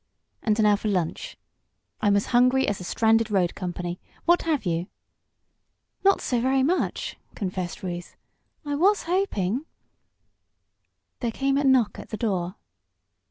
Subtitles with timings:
[0.41, 1.37] And now for lunch.
[2.01, 3.99] I'm as hungry as a stranded road company.
[4.25, 4.87] What have you?"
[6.03, 8.15] "Not so very much," confessed Ruth.
[8.65, 9.67] "I was hoping"
[11.19, 12.55] There came a knock at the door.